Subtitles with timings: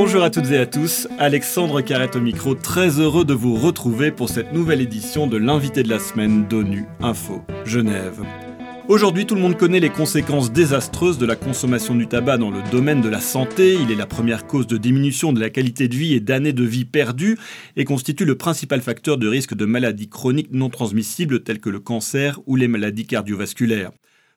[0.00, 4.12] Bonjour à toutes et à tous, Alexandre Carrette au micro, très heureux de vous retrouver
[4.12, 8.22] pour cette nouvelle édition de l'invité de la semaine d'ONU Info Genève.
[8.86, 12.60] Aujourd'hui, tout le monde connaît les conséquences désastreuses de la consommation du tabac dans le
[12.70, 13.74] domaine de la santé.
[13.74, 16.62] Il est la première cause de diminution de la qualité de vie et d'années de
[16.62, 17.36] vie perdues
[17.74, 21.80] et constitue le principal facteur de risque de maladies chroniques non transmissibles telles que le
[21.80, 23.90] cancer ou les maladies cardiovasculaires.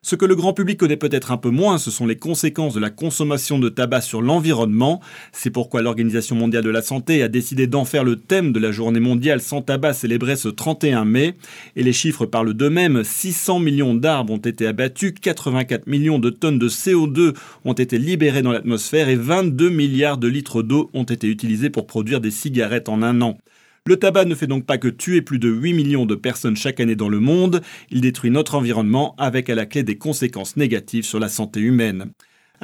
[0.04, 2.80] Ce que le grand public connaît peut-être un peu moins, ce sont les conséquences de
[2.80, 5.00] la consommation de tabac sur l'environnement.
[5.30, 8.72] C'est pourquoi l'Organisation mondiale de la santé a décidé d'en faire le thème de la
[8.72, 11.36] journée mondiale sans tabac célébrée ce 31 mai.
[11.76, 13.04] Et les chiffres parlent d'eux-mêmes.
[13.04, 18.42] 600 millions d'arbres ont été abattus, 84 millions de tonnes de CO2 ont été libérées
[18.42, 22.88] dans l'atmosphère et 22 milliards de litres d'eau ont été utilisés pour produire des cigarettes
[22.88, 23.38] en un an.
[23.84, 26.78] Le tabac ne fait donc pas que tuer plus de 8 millions de personnes chaque
[26.78, 31.04] année dans le monde, il détruit notre environnement avec à la clé des conséquences négatives
[31.04, 32.12] sur la santé humaine.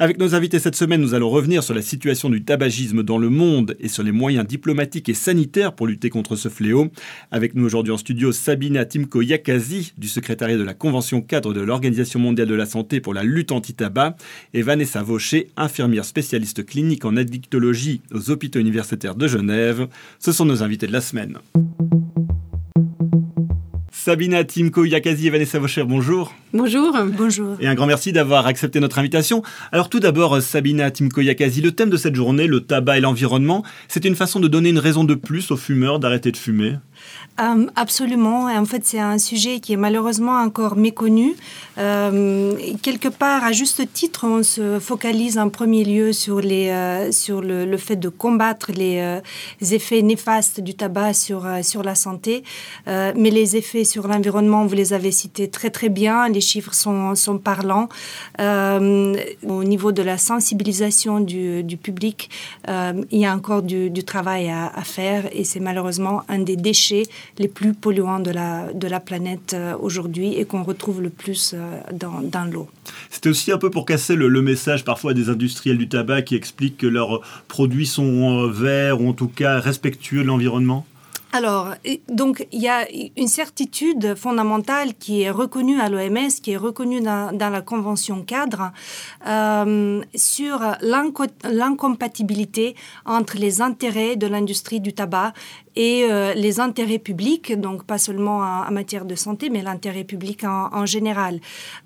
[0.01, 3.29] Avec nos invités cette semaine, nous allons revenir sur la situation du tabagisme dans le
[3.29, 6.87] monde et sur les moyens diplomatiques et sanitaires pour lutter contre ce fléau.
[7.31, 11.59] Avec nous aujourd'hui en studio, Sabina Timko Yakazi, du secrétariat de la Convention cadre de
[11.59, 14.15] l'Organisation mondiale de la santé pour la lutte anti-tabac,
[14.53, 19.89] et Vanessa Vaucher, infirmière spécialiste clinique en addictologie aux hôpitaux universitaires de Genève.
[20.19, 21.39] Ce sont nos invités de la semaine.
[24.01, 26.33] Sabina Timko Yakazi et Vanessa Vaucher, bonjour.
[26.53, 26.95] Bonjour.
[27.17, 27.57] Bonjour.
[27.59, 29.43] Et un grand merci d'avoir accepté notre invitation.
[29.73, 33.61] Alors tout d'abord, Sabina Timko Yakazi, le thème de cette journée, le tabac et l'environnement,
[33.89, 36.75] c'est une façon de donner une raison de plus aux fumeurs d'arrêter de fumer?
[37.39, 38.45] Euh, absolument.
[38.45, 41.35] En fait, c'est un sujet qui est malheureusement encore méconnu.
[41.77, 47.11] Euh, quelque part, à juste titre, on se focalise en premier lieu sur, les, euh,
[47.11, 49.21] sur le, fait de combattre les,
[49.61, 52.43] effets néfastes du tabac sur, sur la santé.
[52.87, 56.27] mais les effets sur l'environnement, vous les avez cités très très bien.
[56.27, 57.87] Les chiffres sont, sont parlants.
[58.39, 62.29] au niveau de la sensibilisation du, du public,
[62.67, 66.55] il y a encore du, du travail à, à faire et c'est malheureusement un des
[66.55, 67.03] déchets
[67.37, 71.53] les plus polluants de la, de la planète euh, aujourd'hui et qu'on retrouve le plus
[71.53, 72.67] euh, dans, dans l'eau.
[73.09, 76.35] C'était aussi un peu pour casser le, le, message parfois des industriels du tabac qui
[76.35, 80.85] expliquent que leurs produits sont euh, verts ou en tout cas respectueux de l'environnement
[81.31, 81.75] alors,
[82.09, 87.01] donc, il y a une certitude fondamentale qui est reconnue à l'OMS, qui est reconnue
[87.01, 88.71] dans, dans la Convention cadre,
[89.27, 95.33] euh, sur l'incompatibilité entre les intérêts de l'industrie du tabac
[95.79, 100.43] et euh, les intérêts publics, donc pas seulement en, matière de santé, mais l'intérêt public
[100.43, 101.39] en, général.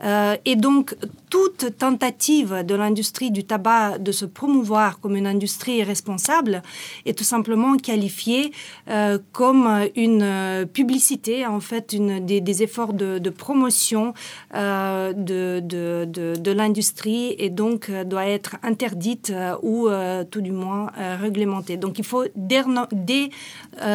[0.03, 0.95] Euh, et donc,
[1.29, 6.63] toute tentative de l'industrie du tabac de se promouvoir comme une industrie responsable
[7.05, 8.51] est tout simplement qualifiée
[8.89, 14.15] euh, comme une publicité, en fait, une, des, efforts de, promotion
[14.53, 16.05] de, de,
[16.35, 19.31] de, l'industrie et donc doit être interdite
[19.61, 19.87] ou
[20.31, 20.87] tout du moins
[21.21, 21.77] réglementée.
[21.77, 23.29] Donc, il faut dé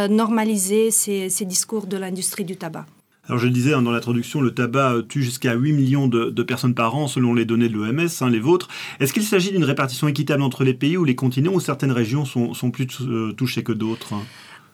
[0.08, 2.86] normaliser ces, discours de l'industrie du tabac.
[3.26, 6.74] Alors je le disais hein, dans l'introduction, le tabac tue jusqu'à 8 millions de, personnes
[6.74, 8.68] par an selon les données de l'OMS, hein, les vôtres.
[9.00, 12.24] Est-ce qu'il s'agit d'une répartition équitable entre les pays ou les continents ou certaines régions
[12.24, 14.14] sont, plus euh, touchées que d'autres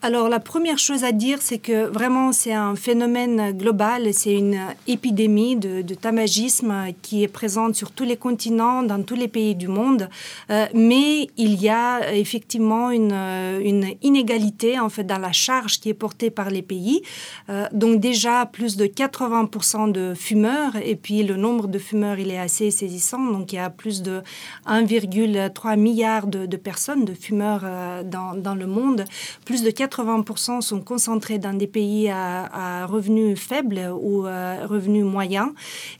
[0.04, 4.60] alors la première chose à dire, c'est que vraiment c'est un phénomène global, c'est une
[4.86, 9.54] épidémie de, de, tabagisme qui est présente sur tous les continents, dans tous les pays
[9.54, 10.10] du monde.
[10.50, 15.88] Euh, mais il y a effectivement une, une, inégalité en fait dans la charge qui
[15.88, 17.00] est portée par les pays.
[17.48, 22.30] Euh, donc déjà plus de 80% de fumeurs et puis le nombre de fumeurs il
[22.30, 23.24] est assez saisissant.
[23.32, 24.20] Donc il y a plus de
[24.66, 29.06] 1,3 milliard de, personnes de fumeurs euh, dans, le monde,
[29.46, 35.04] plus de 80 80% sont concentrés dans des pays à, revenus faibles ou à revenus
[35.04, 35.50] moyens.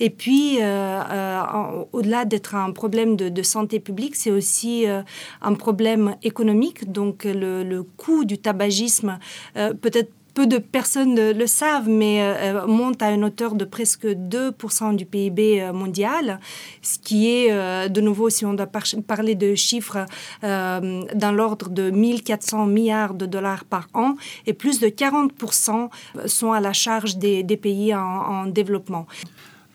[0.00, 5.03] Et puis, euh, euh, au-delà d'être un problème de, santé publique, c'est aussi euh,
[5.43, 6.91] un problème économique.
[6.91, 9.19] Donc, le, le coût du tabagisme
[9.56, 14.06] euh, peut-être peu de personnes le savent, mais euh, monte à une hauteur de presque
[14.06, 16.41] 2% du PIB euh, mondial,
[16.83, 20.07] ce qui est, euh, de nouveau, si on doit par parler de chiffres,
[20.42, 24.16] euh, dans l'ordre de 1400 milliards de dollars par an,
[24.47, 25.89] et plus de 40%
[26.27, 29.07] sont à la charge des, pays en, en développement.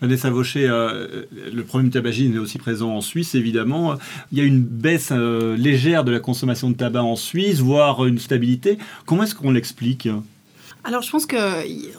[0.00, 3.96] Vanessa Vaucher, euh, le problème tabagisme est aussi présent en Suisse, évidemment.
[4.32, 8.06] Il y a une baisse euh, légère de la consommation de tabac en Suisse, voire
[8.06, 8.78] une stabilité.
[9.04, 10.08] Comment est-ce qu'on l'explique?
[10.82, 11.36] Alors je pense que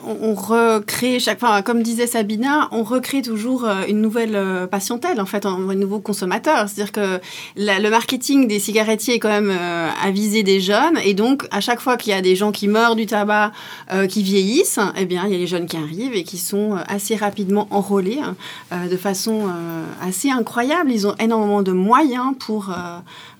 [0.05, 5.21] on, recrée chaque fois, comme disait Sabina, on recrée toujours euh, une nouvelle euh, patientèle
[5.21, 6.67] en fait, un, nouveau consommateur.
[6.67, 7.19] C'est-à-dire que
[7.57, 11.61] le marketing des cigarettiers est quand même euh, à viser des jeunes et donc à
[11.61, 13.51] chaque fois qu'il y a des gens qui meurent du tabac,
[14.09, 17.15] qui vieillissent, eh bien il y a les jeunes qui arrivent et qui sont assez
[17.15, 19.49] rapidement enrôlés hein, de façon
[20.01, 20.91] assez incroyable.
[20.91, 22.73] Ils ont énormément de moyens pour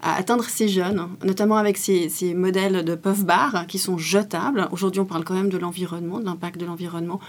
[0.01, 4.67] atteindre ces jeunes, notamment avec ces, ces modèles de puff bar qui sont jetables.
[4.71, 7.21] Aujourd'hui on parle quand même de l'environnement, de l'impact de l'environnement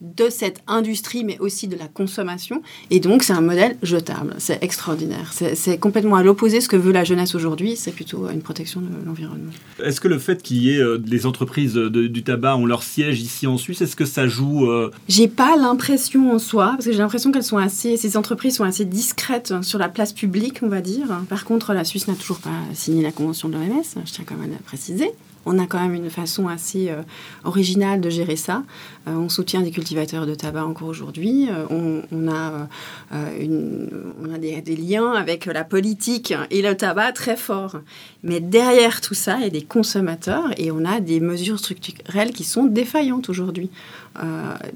[0.00, 2.62] de cette industrie, mais aussi de la consommation.
[2.90, 4.34] Et donc, c'est un modèle jetable.
[4.38, 5.32] C'est extraordinaire.
[5.32, 7.76] C'est complètement à l'opposé de ce que veut la jeunesse aujourd'hui.
[7.76, 9.52] C'est plutôt une protection de l'environnement.
[9.82, 13.22] Est-ce que le fait qu'il y ait euh, des entreprises du tabac ont leur siège
[13.22, 16.92] ici en Suisse, est-ce que ça joue euh J'ai pas l'impression en soi, parce que
[16.92, 20.68] j'ai l'impression qu'elles sont assez, ces entreprises sont assez discrètes sur la place publique, on
[20.68, 21.06] va dire.
[21.28, 23.82] Par contre, la Suisse n'a toujours pas signé la convention de l'OMS.
[24.04, 25.12] Je tiens quand même à préciser
[25.46, 27.02] on a quand même une façon assez euh,
[27.44, 28.62] originale de gérer ça.
[29.06, 31.48] Euh, on soutient des cultivateurs de tabac encore aujourd'hui.
[31.50, 32.68] Euh, on, a,
[33.12, 37.76] on a des, liens avec la politique et le tabac très forts.
[38.22, 42.32] Mais derrière tout ça, il y a des consommateurs et on a des mesures structurelles
[42.32, 43.70] qui sont défaillantes aujourd'hui.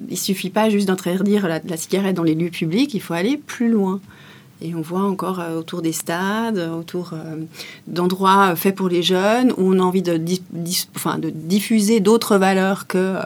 [0.08, 3.70] il suffit pas juste d'interdire la cigarette dans les lieux publics, il faut aller plus
[3.70, 4.00] loin.
[4.60, 7.36] Et on voit encore euh, autour des stades, autour euh,
[7.86, 13.16] d'endroits faits pour les jeunes, où on a envie de, de diffuser d'autres valeurs que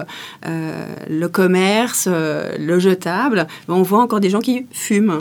[0.47, 3.47] euh, le commerce, le jetable.
[3.69, 5.19] On voit encore des gens qui fument.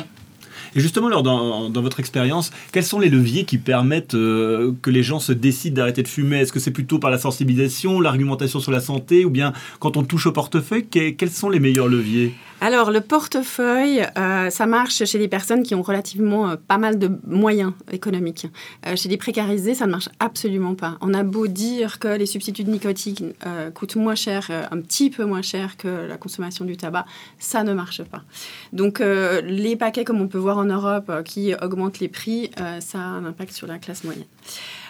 [0.75, 5.19] Et justement, alors, dans votre expérience, quels sont les leviers qui permettent que les gens
[5.19, 6.39] se décident d'arrêter de fumer?
[6.39, 10.03] Est-ce que c'est plutôt par la sensibilisation, l'argumentation sur la santé, ou bien quand on
[10.03, 12.33] touche au portefeuille, quels sont les meilleurs leviers?
[12.63, 16.99] Alors, le portefeuille, euh, ça marche chez les personnes qui ont relativement euh, pas mal
[16.99, 18.45] de moyens économiques.
[18.85, 20.99] Euh, chez les précarisés, ça ne marche absolument pas.
[21.01, 22.71] On a beau dire que les substituts de
[23.71, 27.07] coûtent moins cher, un petit peu moins cher que la consommation du tabac,
[27.39, 28.21] ça ne marche pas.
[28.73, 33.01] Donc, les paquets, comme on peut voir en Europe, qui augmentent les prix, ça a
[33.01, 34.25] un impact sur la classe moyenne.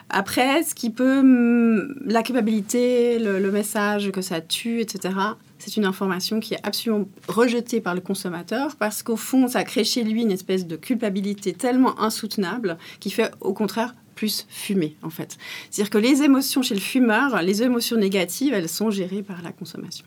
[0.10, 5.14] Après, ce qui peut, hum, la culpabilité, le message que ça tue, etc.,
[5.62, 9.84] c'est une information qui est absolument rejetée par le consommateur parce qu'au fond, ça crée
[9.84, 15.10] chez lui une espèce de culpabilité tellement insoutenable qui fait au contraire plus fumer, en
[15.10, 15.40] fait.
[15.72, 19.52] C'est-à-dire que les émotions chez le fumeur, les émotions négatives, elles sont gérées par la
[19.52, 20.06] consommation.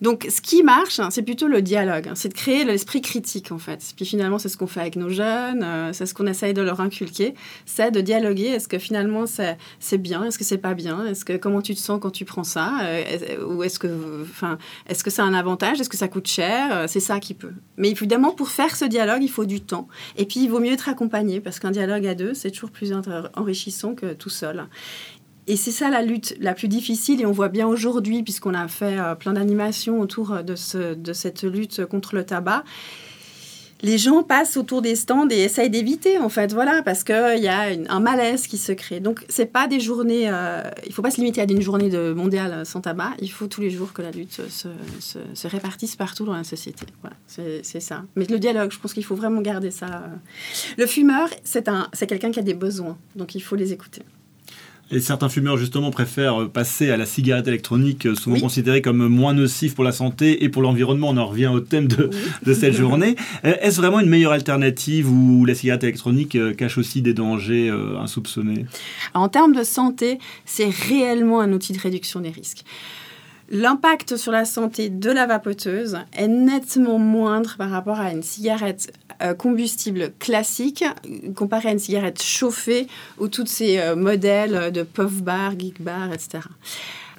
[0.00, 2.14] Donc, ce qui marche, hein, c'est plutôt le dialogue, hein.
[2.14, 3.92] c'est de créer l'esprit critique, en fait.
[3.96, 6.62] Puis finalement, c'est ce qu'on fait avec nos jeunes, euh, c'est ce qu'on essaye de
[6.62, 7.34] leur inculquer,
[7.66, 8.46] c'est de dialoguer.
[8.46, 11.80] Est-ce que finalement, c'est bien Est-ce que c'est pas bien Est-ce que comment tu te
[11.80, 14.58] sens quand tu prends ça euh, Ou est-ce que, enfin,
[14.88, 17.54] est-ce que c'est un avantage Est-ce que ça coûte cher euh, C'est ça qui peut.
[17.76, 19.88] Mais évidemment, pour faire ce dialogue, il faut du temps.
[20.16, 22.92] Et puis, il vaut mieux être accompagné, parce qu'un dialogue à deux, c'est toujours plus
[23.40, 24.66] enrichissant que tout seul.
[25.46, 28.68] Et c'est ça la lutte la plus difficile, et on voit bien aujourd'hui, puisqu'on a
[28.68, 32.62] fait euh, plein d'animations autour de, ce, de cette lutte contre le tabac,
[33.82, 37.48] les gens passent autour des stands et essayent d'éviter, en fait, voilà, parce qu'il y
[37.48, 39.00] a un malaise qui se crée.
[39.00, 40.30] Donc, c'est pas des journées.
[40.30, 43.12] Euh, il faut pas se limiter à une journée de mondiale sans tabac.
[43.20, 44.68] Il faut tous les jours que la lutte se,
[45.00, 46.86] se, se répartisse partout dans la société.
[47.62, 48.04] C'est ça.
[48.16, 49.86] Mais le dialogue, je pense qu'il faut vraiment garder ça.
[49.86, 50.16] Euh.
[50.76, 54.02] Le fumeur, c'est quelqu'un qui a des besoins, donc il faut les écouter.
[54.92, 59.34] Et certains fumeurs, justement, préfèrent passer à la cigarette électronique, euh, souvent considérée comme moins
[59.34, 61.10] nocive pour la santé et pour l'environnement.
[61.10, 62.10] On en revient au thème de,
[62.44, 63.14] de cette journée.
[63.44, 67.70] Euh, est-ce vraiment une meilleure alternative où la cigarette électronique euh, cache aussi des dangers
[67.70, 68.66] insoupçonnés?
[69.14, 72.64] En termes de santé, c'est réellement un outil de réduction des risques.
[73.52, 78.92] L'impact sur la santé de la vapoteuse est nettement moindre par rapport à une cigarette
[79.22, 80.84] euh, combustible classique
[81.34, 82.86] comparé à une cigarette chauffée
[83.18, 86.40] ou tous ces euh, modèles de puff bar, geek bar, etc.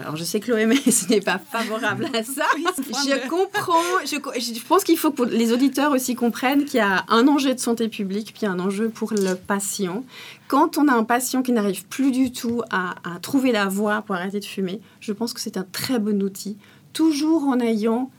[0.01, 0.74] Alors, je sais que l'OMS
[1.10, 2.46] n'est pas favorable à ça.
[2.58, 3.81] je comprends.
[4.05, 7.60] Je, pense qu'il faut que les auditeurs aussi comprennent qu'il y a un enjeu de
[7.60, 10.03] santé publique, puis un enjeu pour le patient.
[10.48, 14.15] Quand on a un patient qui n'arrive plus du tout à, trouver la voie pour
[14.15, 16.58] arrêter de fumer, je pense que c'est un très bon outil,
[16.93, 18.10] toujours en ayant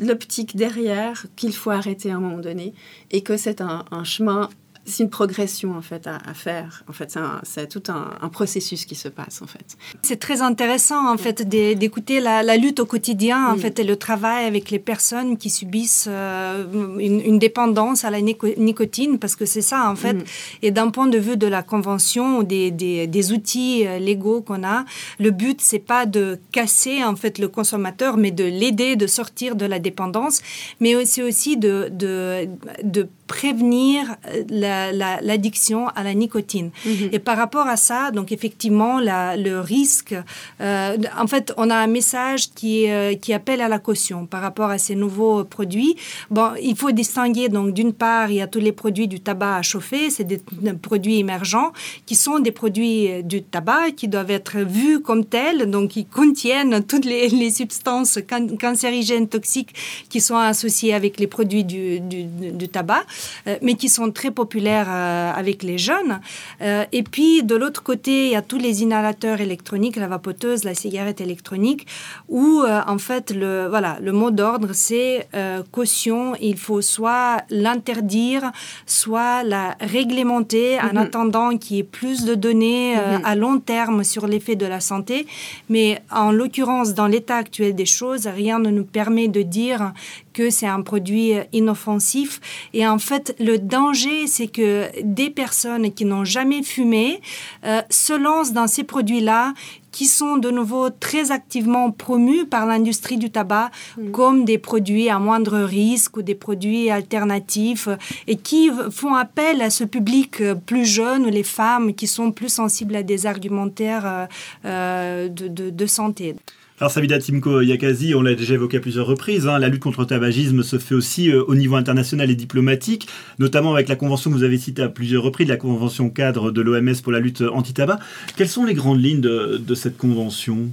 [0.00, 2.74] l'optique derrière qu'il faut arrêter à un moment donné
[3.10, 4.48] et que c'est un, chemin
[4.84, 6.84] c'est une progression en fait à, faire.
[6.88, 9.76] En fait, c'est tout un, processus qui se passe en fait.
[10.02, 14.44] C'est très intéressant en fait d'écouter la, lutte au quotidien en fait et le travail
[14.46, 19.90] avec les personnes qui subissent euh, une, dépendance à la nicotine parce que c'est ça
[19.90, 20.14] en fait.
[20.14, 20.24] Mm.
[20.62, 24.84] Et d'un point de vue de la convention des, des, outils euh, légaux qu'on a,
[25.18, 29.56] le but c'est pas de casser en fait le consommateur, mais de l'aider de sortir
[29.56, 30.40] de la dépendance,
[30.80, 32.48] mais c'est aussi de, de,
[32.82, 36.70] de prévenir euh, la l'addiction à la nicotine.
[36.84, 37.10] Mhm.
[37.12, 40.14] Et par rapport à ça, donc effectivement, le risque,
[40.60, 44.42] euh, en fait, on a un message qui, euh, qui appelle à la caution par
[44.42, 45.96] rapport à ces nouveaux produits.
[46.30, 49.56] Bon, il faut distinguer, donc d'une part, il y a tous les produits du tabac
[49.56, 50.40] à chauffer, c'est des,
[50.80, 51.72] produits émergents
[52.06, 56.84] qui sont des produits du tabac qui doivent être vus comme tels, donc qui contiennent
[56.84, 58.18] toutes les, les substances
[58.60, 59.74] cancérigènes toxiques
[60.08, 63.04] qui sont associées avec les produits du, du, tabac,
[63.46, 66.20] euh, mais qui sont très populaires euh, avec les jeunes.
[66.62, 70.64] Euh, et puis, de l'autre côté, il y a tous les inhalateurs électroniques, la vapoteuse,
[70.64, 71.86] la cigarette électronique,
[72.28, 75.28] où, en fait, le, voilà, le mot d'ordre, c'est
[75.72, 76.34] caution.
[76.40, 78.52] Il faut soit l'interdire,
[78.86, 80.96] soit la réglementer en mhm.
[80.96, 83.22] attendant qu'il y ait plus de données mhm.
[83.24, 85.26] à long terme sur l'effet de la santé.
[85.68, 89.92] Mais en l'occurrence, dans l'état actuel des choses, rien ne nous permet de dire
[90.40, 92.40] que c'est un produit inoffensif.
[92.72, 97.20] Et en fait, le danger, c'est que des personnes qui n'ont jamais fumé
[97.66, 99.52] euh, se lancent dans ces produits-là
[99.92, 104.10] qui sont de nouveau très activement promus par l'industrie du tabac mm.
[104.12, 107.88] comme des produits à moindre risque ou des produits alternatifs
[108.26, 112.52] et qui font appel à ce public plus jeune ou les femmes qui sont plus
[112.52, 114.26] sensibles à des argumentaires euh,
[114.64, 116.36] euh, de, de, de santé.
[116.80, 120.00] Alors Sabida Timko Yakazi, on l'a déjà évoqué à plusieurs reprises, hein, la lutte contre
[120.00, 123.06] le tabagisme se fait aussi euh, au niveau international et diplomatique,
[123.38, 126.62] notamment avec la convention que vous avez citée à plusieurs reprises, la convention cadre de
[126.62, 127.98] l'OMS pour la lutte anti-tabac.
[128.34, 130.70] Quelles sont les grandes lignes de cette convention?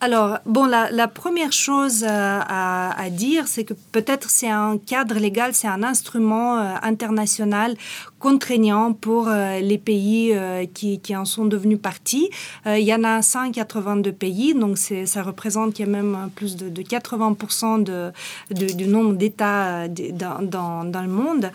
[0.00, 5.54] Alors, bon, la, première chose euh, à, dire, c'est que peut-être c'est un cadre légal,
[5.54, 7.74] c'est un instrument euh, international
[8.18, 10.36] contraignant pour euh, les pays
[10.74, 12.28] qui, en sont devenus partis.
[12.66, 18.12] il y en a 182 pays, donc ça représente a même plus de, 80% de,
[18.50, 21.50] du nombre d'États dans, le monde.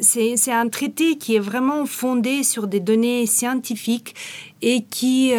[0.00, 4.14] C'est un traité qui est vraiment fondé sur des données scientifiques
[4.62, 5.34] et qui,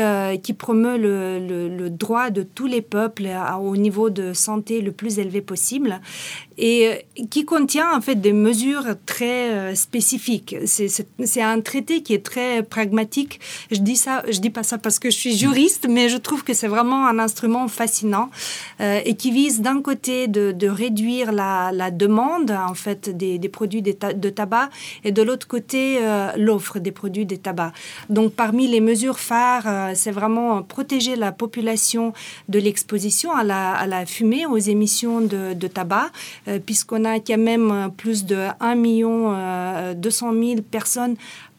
[0.57, 3.27] promeut le, droit de tous les peuples
[3.61, 5.99] au niveau de santé le plus élevé possible
[6.57, 10.55] et euh, qui contient en fait des mesures très euh, spécifiques.
[10.65, 13.39] C'est un traité qui est très pragmatique.
[13.71, 16.43] Je dis ça, je dis pas ça parce que je suis juriste, mais je trouve
[16.43, 18.29] que c'est vraiment un instrument fascinant
[18.81, 23.91] euh, et qui vise d'un côté de, réduire la, demande en fait des, produits de,
[23.91, 24.69] tabac
[25.03, 25.99] et de l'autre côté
[26.37, 27.73] l'offre des produits de tabac.
[28.09, 32.13] Donc parmi les mesures phares, c'est vraiment protéger la population
[32.49, 36.11] de l'exposition à la, fumée, aux émissions de, tabac
[36.65, 39.31] puisqu'on a quand même euh, plus de 1 million
[39.93, 41.15] 200 euh, 000 personnes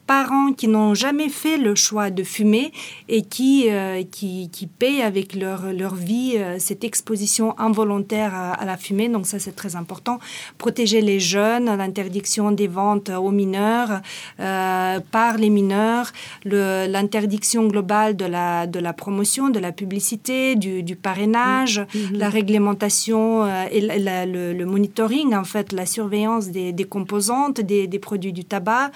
[0.07, 2.73] parents qui n'ont jamais fait le choix de fumer
[3.09, 8.65] et qui, euh, qui, qui, payent avec leur, leur vie euh, cette exposition involontaire à,
[8.65, 9.09] la fumée.
[9.09, 10.19] Donc ça, c'est très important.
[10.59, 14.01] Protéger les jeunes, l'interdiction des ventes aux mineurs
[14.41, 16.13] euh, par les mineurs,
[16.45, 22.17] l'interdiction globale de la, de la promotion, de la publicité, du, du parrainage, mm-hmm.
[22.17, 28.33] la réglementation et le, monitoring, en fait, la surveillance des, des composantes, des, des, produits
[28.33, 28.91] du tabac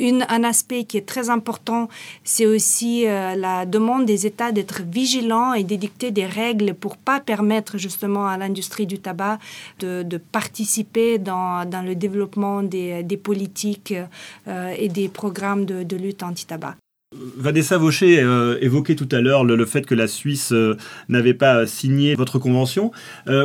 [0.00, 1.88] un aspect qui est très important,
[2.24, 7.20] c'est aussi euh, la demande des États d'être vigilants et d'édicter des règles pour pas
[7.20, 9.38] permettre justement à l'industrie du tabac
[9.80, 13.94] de, participer dans, le développement des, politiques
[14.48, 16.76] euh, et des programmes de, lutte anti-tabac.
[17.36, 20.52] Vanessa Vaucher euh, évoquait tout à l'heure le, fait que la Suisse
[21.08, 22.90] n'avait pas signé votre convention.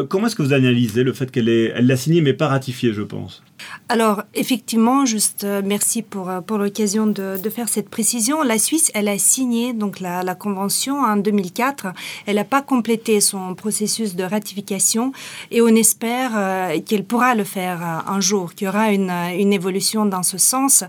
[0.10, 3.03] comment est-ce que vous analysez le fait qu'elle elle l'a signée mais pas ratifiée, je
[3.03, 3.43] pense?
[3.91, 8.41] Alors, effectivement, juste euh, merci pour, euh, pour l'occasion de, de, faire cette précision.
[8.41, 11.88] La Suisse, elle a signé donc la, convention en 2004.
[12.25, 15.12] Elle n'a pas complété son processus de ratification
[15.51, 19.51] et on espère euh, qu'elle pourra le faire un jour, qu'il y aura une, une
[19.51, 20.86] évolution dans ce sens.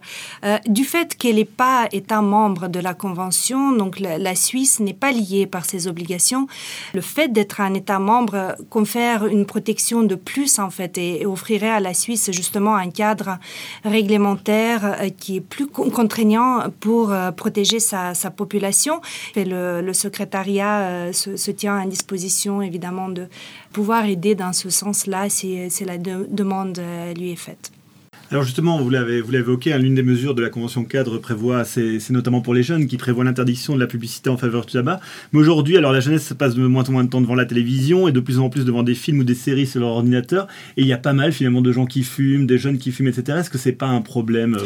[0.69, 5.11] du fait qu'elle n'est pas État membre de la convention, donc la, Suisse n'est pas
[5.11, 6.47] liée par ses obligations,
[6.95, 11.69] le fait d'être un État membre confère une protection de plus en fait et offrirait
[11.69, 13.39] à la Suisse justement un cadre
[13.85, 19.01] réglementaire euh, qui est plus contraignant pour euh, protéger sa, population.
[19.37, 23.27] Et le, secrétariat euh, se, tient à disposition, évidemment, de
[23.73, 26.81] pouvoir aider dans ce sens-là si, la demande
[27.17, 27.73] lui est faite.
[28.33, 31.99] Alors justement, vous l'avez, évoqué, hein, l'une des mesures de la Convention cadre prévoit, c'est,
[32.09, 35.01] notamment pour les jeunes, qui prévoit l'interdiction de la publicité en faveur du tabac.
[35.33, 38.09] Mais aujourd'hui, alors la jeunesse passe de moins en moins de temps devant la télévision
[38.09, 40.47] et de plus en plus devant des films ou des séries sur leur ordinateur.
[40.79, 43.09] Et il y a pas mal finalement de gens qui fument, des jeunes qui fument,
[43.09, 43.37] etc.
[43.41, 44.57] Est-ce que c'est pas un problème?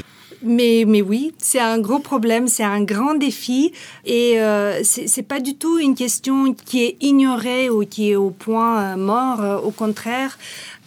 [0.44, 3.72] Mais, mais oui, c'est un gros problème, c'est un grand défi
[4.04, 8.16] et euh, ce c'est pas du tout une question qui est ignorée ou qui est
[8.16, 9.64] au point euh, mort.
[9.64, 10.38] Au contraire,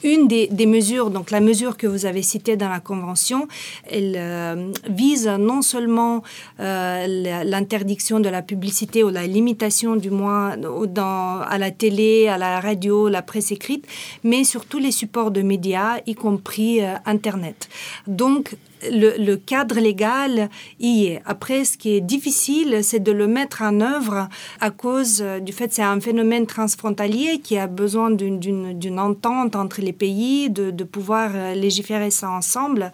[0.03, 3.47] une des, mesures, donc la mesure que vous avez citée dans la Convention,
[3.89, 6.23] elle euh, vise non seulement
[6.59, 12.59] euh, l'interdiction de la publicité ou la limitation du moins à la télé, à la
[12.59, 13.85] radio, la presse écrite,
[14.23, 17.69] mais sur tous les supports de médias, y compris euh, Internet.
[18.07, 21.21] Donc, le, cadre légal y est.
[21.25, 24.27] Après, ce qui est difficile, c'est de le mettre en œuvre
[24.59, 29.81] à cause du fait que c'est un phénomène transfrontalier qui a besoin d'une entente entre
[29.81, 32.91] les pays, de, pouvoir euh, légiférer ça ensemble.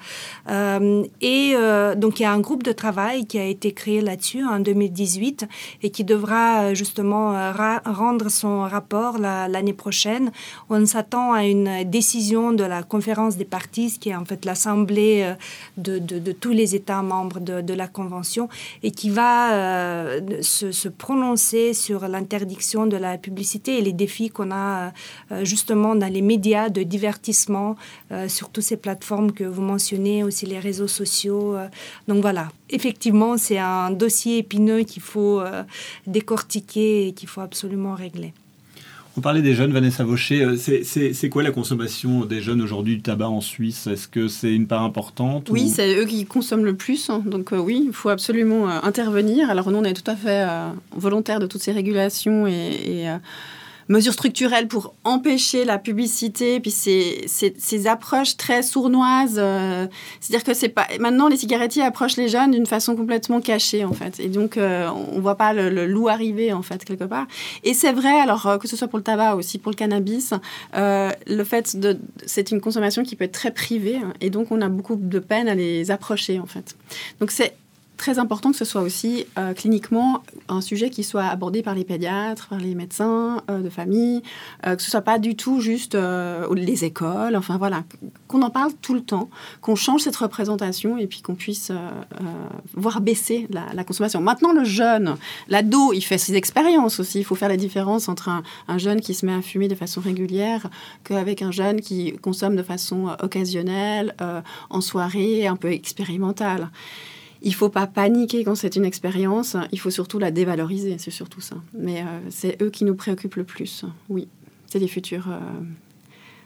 [0.50, 4.02] Euh, et euh, donc, il y a un groupe de travail qui a été créé
[4.02, 5.48] là-dessus en 2018
[5.84, 7.52] et qui devra justement
[7.86, 10.32] rendre son rapport l'année prochaine.
[10.70, 15.34] On s'attend à une décision de la conférence des parties, qui est en fait l'assemblée
[15.78, 18.48] de, tous les États membres de, la Convention
[18.84, 24.52] et qui va euh, se, prononcer sur l'interdiction de la publicité et les défis qu'on
[24.52, 24.94] a
[25.32, 27.76] euh, justement dans les médias de divertissement,
[28.12, 31.56] euh, sur toutes ces plateformes que vous mentionnez, aussi les réseaux sociaux.
[32.08, 35.42] donc voilà, effectivement, c'est un dossier épineux qu'il faut
[36.08, 38.34] décortiquer et qu'il faut absolument régler.
[39.18, 40.44] On parlait des jeunes, Vanessa Vaucher.
[40.44, 43.88] Euh, c'est quoi la consommation des jeunes aujourd'hui du tabac en Suisse?
[43.88, 47.10] Est-ce que c'est une part importante Oui, c'est eux qui consomment le plus.
[47.10, 47.24] Hein.
[47.26, 49.50] Donc euh, oui, il faut absolument euh, intervenir.
[49.50, 50.46] Alors nous, on est tout à fait
[50.92, 53.08] volontaire de toutes ces régulations et
[53.88, 59.36] mesures structurelles pour empêcher la publicité, puis ces, ces, approches très sournoises.
[59.38, 59.88] Euh,
[60.20, 63.94] c'est-à-dire que c'est pas maintenant les cigarettiers approchent les jeunes d'une façon complètement cachée en
[63.94, 67.28] fait, et donc euh, on voit pas le, loup arriver en fait quelque part.
[67.64, 70.34] Et c'est vrai, alors euh, que ce soit pour le tabac aussi pour le cannabis,
[70.74, 74.62] le fait de c'est une consommation qui peut être très privée, hein, et donc on
[74.62, 76.76] a beaucoup de peine à les approcher en fait.
[77.20, 77.56] Donc c'est
[77.98, 81.84] très important que ce soit aussi euh, cliniquement un sujet qui soit abordé par les
[81.84, 84.22] pédiatres, par les médecins euh, de famille,
[84.66, 87.84] euh, que ce soit pas du tout juste les écoles, enfin voilà,
[88.28, 89.30] qu'on en parle tout le temps,
[89.62, 91.72] qu'on change cette représentation et puis qu'on puisse
[92.74, 94.22] voir baisser la, consommation.
[94.22, 95.16] Maintenant, le jeune,
[95.48, 97.20] l'ado, il fait ses expériences aussi.
[97.20, 99.76] Il faut faire la différence entre un, un, jeune qui se met à fumer de
[99.76, 100.70] façon régulière
[101.04, 104.16] qu'avec un jeune qui consomme de façon occasionnelle,
[104.70, 106.70] en soirée, un peu expérimentale.
[107.46, 111.42] Il faut pas paniquer quand c'est une expérience, il faut surtout la dévaloriser, c'est surtout
[111.42, 111.56] ça.
[111.78, 114.28] Mais euh, c'est eux qui nous préoccupent le plus, oui.
[114.66, 115.40] C'est les futurs euh,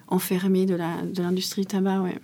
[0.10, 2.20] enfermés de l'industrie du tabac, ouais.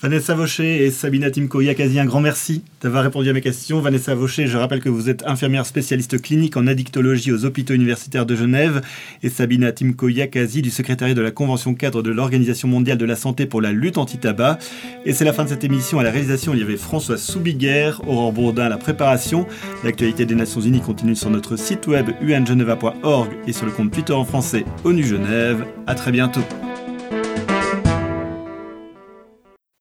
[0.00, 3.80] Vanessa Vaucher et Sabina Timko Yakazi, un grand merci d'avoir répondu à mes questions.
[3.80, 8.26] Vanessa Vaucher, je rappelle que vous êtes infirmière spécialiste clinique en addictologie aux hôpitaux universitaires
[8.26, 8.82] de Genève
[9.22, 13.16] et Sabina Timko Yakazi du secrétariat de la Convention cadre de l'Organisation mondiale de la
[13.16, 14.58] santé pour la lutte anti-tabac.
[15.06, 16.00] Et c'est la fin de cette émission.
[16.00, 19.46] À la réalisation, il y avait François Soubiguer, Aurore Bourdin à la préparation.
[19.84, 24.12] L'actualité des Nations Unies continue sur notre site web ungeneva.org et sur le compte Twitter
[24.12, 25.64] en français ONU Genève.
[25.86, 26.42] À très bientôt.